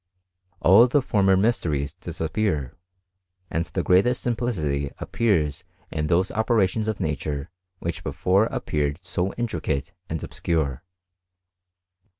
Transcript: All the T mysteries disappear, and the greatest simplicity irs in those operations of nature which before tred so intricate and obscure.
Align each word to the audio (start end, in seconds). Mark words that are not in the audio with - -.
All 0.61 0.87
the 0.87 0.99
T 0.99 1.21
mysteries 1.21 1.93
disappear, 1.93 2.73
and 3.51 3.67
the 3.67 3.83
greatest 3.83 4.23
simplicity 4.23 4.89
irs 4.99 5.61
in 5.91 6.07
those 6.07 6.31
operations 6.31 6.87
of 6.87 6.99
nature 6.99 7.51
which 7.77 8.03
before 8.03 8.49
tred 8.49 8.97
so 9.03 9.31
intricate 9.33 9.91
and 10.09 10.23
obscure. 10.23 10.81